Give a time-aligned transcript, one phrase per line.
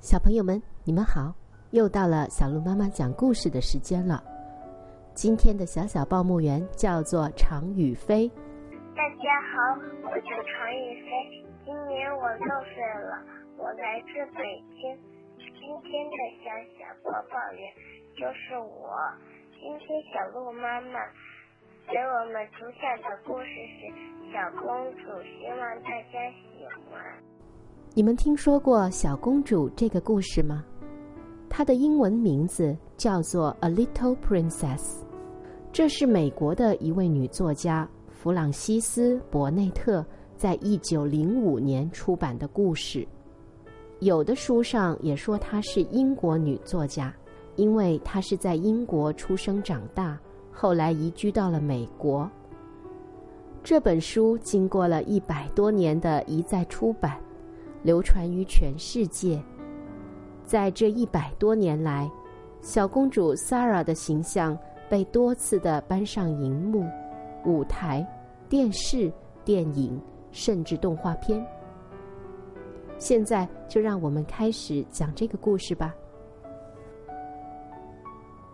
[0.00, 1.34] 小朋友们，你们好！
[1.72, 4.22] 又到了小鹿妈妈讲故事的时间了。
[5.12, 8.30] 今天的小小报幕员叫做常宇飞。
[8.94, 9.74] 大家好，
[10.04, 13.18] 我叫常宇飞，今年我六岁了，
[13.58, 14.96] 我来自北京。
[15.36, 17.60] 今天的小小播报员
[18.14, 18.94] 就是我。
[19.60, 21.00] 今天小鹿妈妈
[21.90, 27.02] 给我们主讲的故事是《小公主》，希望大家喜欢。
[27.94, 30.64] 你们听说过小公主这个故事吗？
[31.48, 34.78] 它的英文名字叫做《A Little Princess》，
[35.72, 40.04] 这是美国的一位女作家弗朗西斯·伯内特
[40.36, 43.06] 在一九零五年出版的故事。
[43.98, 47.12] 有的书上也说她是英国女作家，
[47.56, 50.16] 因为她是在英国出生长大，
[50.52, 52.30] 后来移居到了美国。
[53.64, 57.18] 这本书经过了一百多年的一再出版。
[57.82, 59.42] 流传于全世界。
[60.44, 62.10] 在这一百多年来，
[62.60, 64.58] 小公主 s a r a 的形象
[64.88, 66.86] 被多次的搬上荧幕、
[67.44, 68.06] 舞台、
[68.48, 69.12] 电视、
[69.44, 70.00] 电影，
[70.32, 71.46] 甚至动画片。
[72.98, 75.94] 现在就让我们开始讲这个故事吧。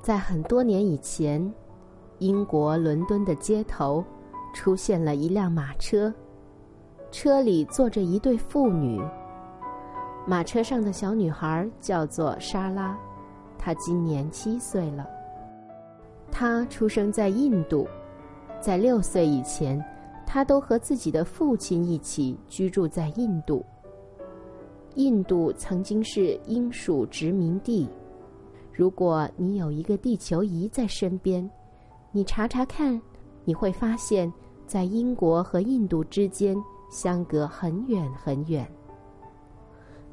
[0.00, 1.52] 在很多年以前，
[2.20, 4.02] 英国伦敦的街头
[4.54, 6.12] 出现了一辆马车。
[7.10, 9.02] 车里坐着一对妇女。
[10.26, 12.96] 马车上的小女孩叫做莎拉，
[13.58, 15.06] 她今年七岁了。
[16.30, 17.88] 她出生在印度，
[18.60, 19.82] 在六岁以前，
[20.26, 23.64] 她都和自己的父亲一起居住在印度。
[24.94, 27.88] 印度曾经是英属殖民地。
[28.72, 31.48] 如果你有一个地球仪在身边，
[32.12, 33.00] 你查查看，
[33.44, 34.32] 你会发现
[34.66, 36.56] 在英国和印度之间。
[36.90, 38.68] 相隔很远很远。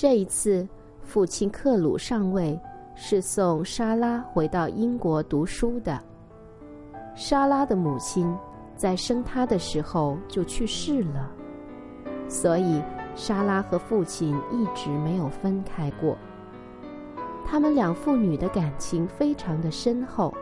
[0.00, 0.66] 这一次，
[1.02, 2.58] 父亲克鲁上尉
[2.94, 6.02] 是送莎拉回到英国读书的。
[7.14, 8.34] 莎拉的母亲
[8.74, 11.30] 在生她的时候就去世了，
[12.30, 12.82] 所以
[13.14, 16.16] 莎拉和父亲一直没有分开过。
[17.44, 20.32] 他们两父女的感情非常的深厚。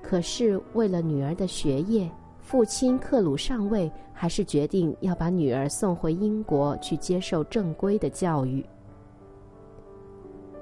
[0.00, 2.08] 可是为了女儿的学业。
[2.48, 8.64] 父亲克鲁上尉还是决定要把女儿送回英国去接受正规的教育。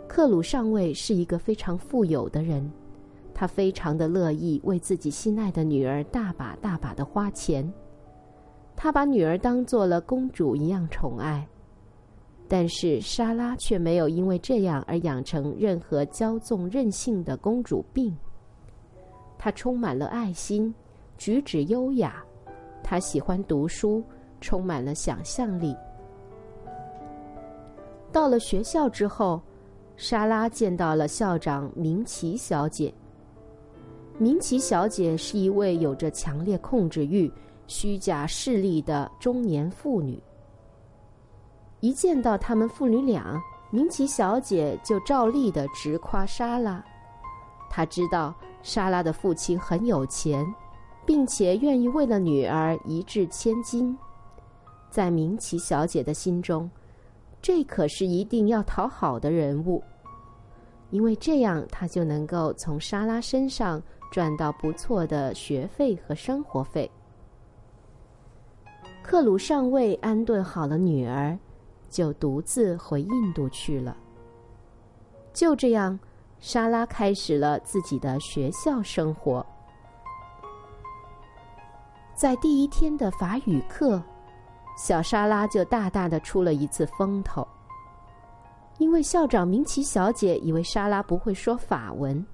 [0.08, 2.68] 克鲁上尉是一个非常富有的人，
[3.32, 7.72] 他非常的乐意为自己心爱的女儿大把大把的花钱，
[8.74, 11.46] 他把女儿当做了公主一样宠爱。
[12.48, 18.12] 但是莎拉却没有因为这样而养成任何骄纵任性的公主病，
[19.38, 20.74] 她充满了爱心。
[21.16, 22.22] 举止优雅，
[22.82, 24.02] 他喜欢读书，
[24.40, 25.76] 充满了想象力。
[28.12, 29.40] 到了学校之后，
[29.96, 32.92] 莎拉见到了校长明奇小姐。
[34.18, 37.30] 明奇小姐是一位有着强烈控制欲、
[37.66, 40.22] 虚假势力的中年妇女。
[41.80, 43.38] 一见到他们父女俩，
[43.70, 46.82] 明奇小姐就照例的直夸莎拉。
[47.68, 50.46] 她知道莎拉的父亲很有钱。
[51.06, 53.96] 并且愿意为了女儿一掷千金，
[54.90, 56.68] 在明奇小姐的心中，
[57.40, 59.82] 这可是一定要讨好的人物，
[60.90, 63.80] 因为这样她就能够从莎拉身上
[64.10, 66.90] 赚到不错的学费和生活费。
[69.02, 71.38] 克鲁上尉安顿好了女儿，
[71.88, 73.96] 就独自回印度去了。
[75.32, 75.96] 就这样，
[76.40, 79.46] 莎拉开始了自己的学校生活。
[82.16, 84.02] 在第一天的法语课，
[84.74, 87.46] 小莎拉就大大的出了一次风头。
[88.78, 92.24] 因为校长明奇小姐以为莎拉不会说法文，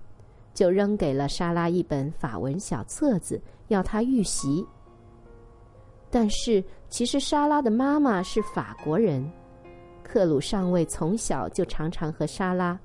[0.55, 4.65] 就扔给了莎拉一本法文小册子，要她预习。
[6.11, 9.29] 但是其实莎拉的妈妈是法国人，
[10.05, 12.79] 克鲁上尉从小就常常和莎拉，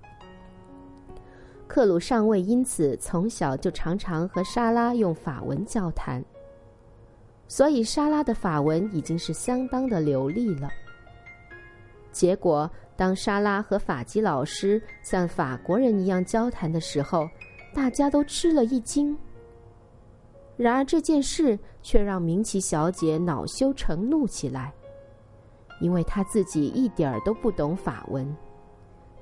[1.68, 6.26] 克鲁上尉因此从小就常常和莎拉用法文交谈。
[7.48, 10.70] 所以，莎拉的法文已经是相当的流利了。
[12.12, 17.30] 结果，当莎拉和法基老师像法国人一样交谈的时候，
[17.74, 19.18] 大家都吃了一惊。
[20.58, 24.74] 然而，这件事却让明奇小姐恼羞成怒起来，
[25.80, 28.36] 因为她自己一点儿都不懂法文。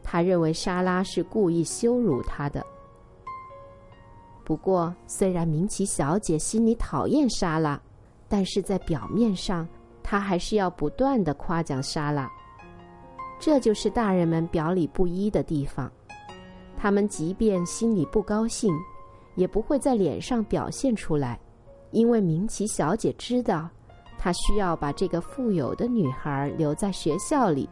[0.01, 2.65] 她认为莎拉是故意羞辱她的。
[4.43, 7.79] 不过，虽然明奇小姐心里讨厌莎拉。
[8.27, 9.67] 但是在表面上，
[10.03, 12.31] 他还是要不断的夸奖莎拉。
[13.39, 15.91] 这就是大人们表里不一的地方。
[16.77, 18.73] 他们即便心里不高兴，
[19.35, 21.39] 也不会在脸上表现出来，
[21.91, 23.69] 因为明奇小姐知道，
[24.17, 27.69] 她需要把这个富有的女孩留在学校里。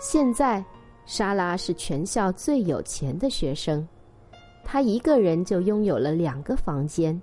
[0.00, 0.64] 现在，
[1.06, 3.86] 莎拉是全校最有钱的学生，
[4.64, 7.20] 她一个人就拥有了两个房间。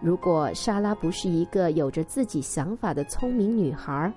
[0.00, 4.12] 如果莎拉不是一个有着自己想法的聪明女孩，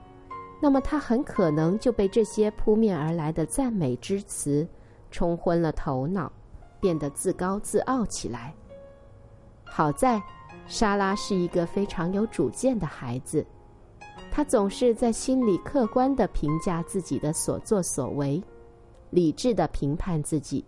[0.61, 4.67] 那么她很可能就被这些扑面而来的赞美之词
[5.09, 6.31] 冲昏了头脑，
[6.79, 8.53] 变得自高自傲起来。
[9.63, 10.21] 好在，
[10.67, 13.45] 莎拉是一个非常有主见的孩子，
[14.29, 18.43] 她总是在心里客观地评价自己的所作所为，
[19.11, 20.65] 理智地评判自己，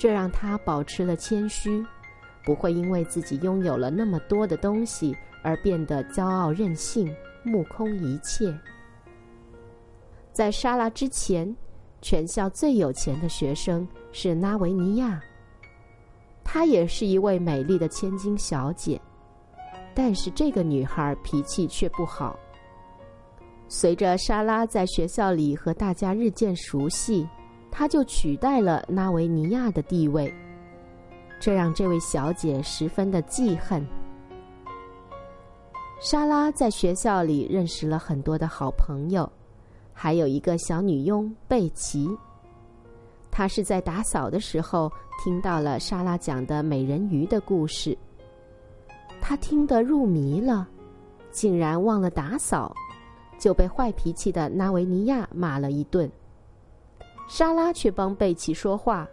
[0.00, 1.84] 这让她保持了谦虚。
[2.42, 8.58] 不会因为自己拥有了那么多的东西而变得骄傲任性、目空一切。
[10.32, 11.54] 在莎拉之前，
[12.00, 15.20] 全校最有钱的学生是拉维尼亚。
[16.42, 18.98] 她也是一位美丽的千金小姐，
[19.94, 22.38] 但是这个女孩脾气却不好。
[23.68, 27.28] 随着莎拉在学校里和大家日渐熟悉，
[27.70, 30.32] 他就取代了拉维尼亚的地位。
[31.38, 33.86] 这让这位小姐十分的记恨。
[36.00, 39.30] 莎拉在学校里认识了很多的好朋友，
[39.92, 42.08] 还有一个小女佣贝奇。
[43.30, 44.90] 她是在打扫的时候
[45.22, 47.96] 听到了莎拉讲的美人鱼的故事，
[49.20, 50.68] 她听得入迷了，
[51.30, 52.74] 竟然忘了打扫，
[53.38, 56.10] 就被坏脾气的纳维尼亚骂了一顿。
[57.30, 59.06] 莎拉却帮贝奇说话。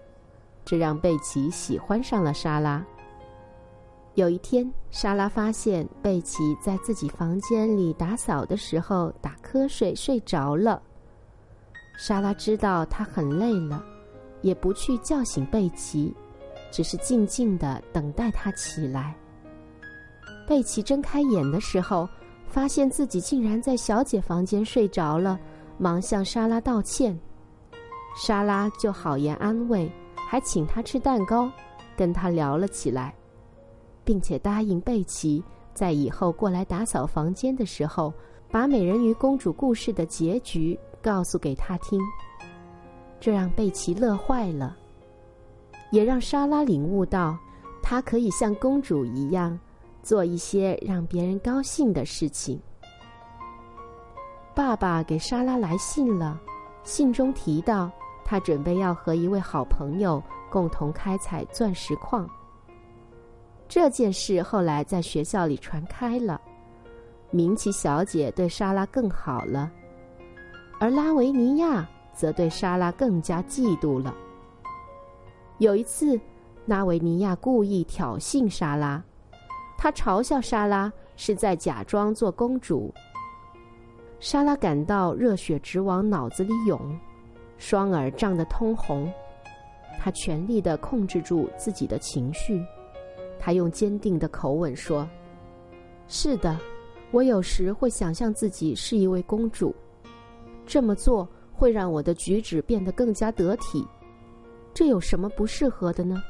[0.65, 2.83] 这让贝奇喜欢上了莎拉。
[4.15, 10.81] 有一天，莎拉发现贝奇在自己房间里打扫的时候打瞌睡睡着了。
[11.95, 13.85] 莎拉知道他很累了，
[14.41, 16.11] 也不去叫醒贝奇，
[16.71, 19.15] 只是静静的等待他起来。
[20.47, 22.09] 贝奇睁开眼的时候，
[22.47, 25.39] 发现自己竟然在小姐房间睡着了，
[25.77, 27.17] 忙向莎拉道歉。
[28.17, 29.89] 莎拉就好言安慰。
[30.29, 31.49] 还请他吃蛋糕，
[31.95, 33.15] 跟他聊了起来，
[34.03, 35.41] 并且答应贝奇
[35.73, 38.13] 在以后过来打扫房间的时候，
[38.51, 41.97] 把美人鱼公主故事的结局告诉给他听。
[43.21, 44.75] 这让贝奇乐坏了，
[45.91, 47.37] 也让莎拉领悟到，
[47.81, 49.57] 她可以像公主一样，
[50.03, 52.59] 做一些让别人高兴的事情。
[54.53, 56.37] 爸爸给莎拉来信了，
[56.83, 57.89] 信中提到。
[58.29, 60.21] 他准备要和一位好朋友
[60.51, 62.29] 共同开采钻石矿。
[63.69, 66.41] 这件事后来在学校里传开了，
[67.31, 69.71] 明奇小姐对莎拉更好了，
[70.77, 74.13] 而拉维尼亚则对莎拉更加嫉妒了。
[75.59, 76.19] 有一次，
[76.65, 79.01] 拉维尼亚故意挑衅莎拉，
[79.77, 82.93] 她嘲笑莎拉是在假装做公主。
[84.19, 86.79] 莎拉感到热血直往脑子里涌。
[87.57, 89.11] 双耳胀得通红，
[89.99, 92.63] 他全力的控制住自己的情绪。
[93.39, 95.07] 他用坚定的口吻说
[96.07, 96.57] ：“是的，
[97.11, 99.73] 我有时会想象自己是一位公主，
[100.65, 103.87] 这么做会让我的举止变得更加得体。
[104.73, 106.21] 这有什么不适合的呢？”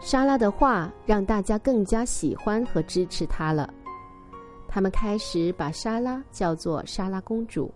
[0.00, 3.72] 莎拉的话让大家更加喜欢和支持她了。
[4.68, 7.72] 他们开始把莎拉叫做莎拉公主。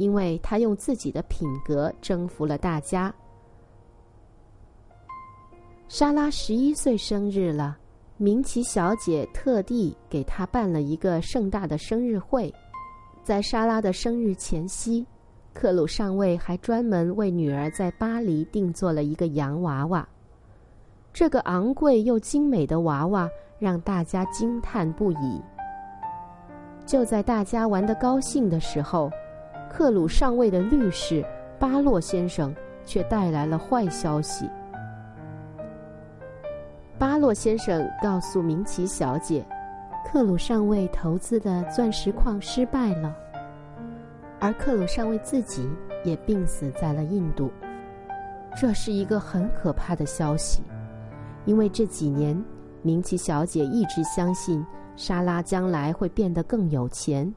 [0.00, 3.14] 因为她用自己的品格征服了大家。
[5.88, 7.76] 莎拉十一岁生日了，
[8.16, 12.50] 明奇小姐特地给她办了一个盛大的生日会。
[13.22, 15.06] 在莎拉的生日前夕，
[15.52, 20.08] 克鲁上尉还专门为女儿在巴黎定做了一个洋娃娃。
[21.12, 23.28] 这个昂贵又精美的娃娃
[23.58, 25.42] 让大家惊叹不已。
[26.86, 29.10] 就在大家玩得高兴的时候。
[29.72, 31.24] 克鲁上尉的律师
[31.58, 32.52] 巴洛先生
[32.84, 34.50] 却带来了坏消息。
[36.98, 39.46] 巴洛先生告诉明奇小姐，
[40.04, 43.14] 克鲁上尉投资的钻石矿失败了，
[44.40, 45.70] 而克鲁上尉自己
[46.04, 47.50] 也病死在了印度。
[48.56, 50.62] 这是一个很可怕的消息，
[51.44, 52.36] 因为这几年
[52.82, 57.32] 明奇小姐一直相信莎拉将来会变得更有钱，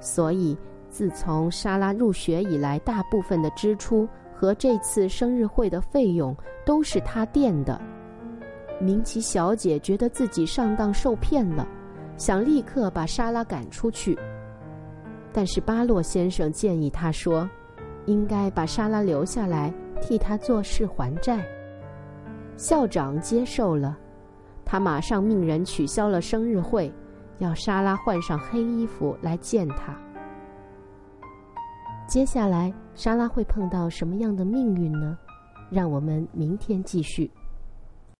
[0.00, 0.56] 所以。
[0.88, 7.80] 自从莎拉入学以来，大部分的支出和这次生日会的费用都是他垫的。
[8.80, 11.66] 明奇小姐觉得自己上当受骗了，
[12.16, 14.18] 想立刻把莎拉赶出去。
[15.32, 17.48] 但是巴洛先生建议他说
[18.06, 21.44] ：“应该把莎拉留下来，替他做事还债。”
[22.56, 23.96] 校长接受了，
[24.64, 26.92] 他马上命人取消了生日会，
[27.38, 29.94] 要莎拉换上黑衣服来见他。
[32.08, 35.18] 接下来，莎拉会碰到什么样的命运呢？
[35.68, 37.30] 让我们明天继续。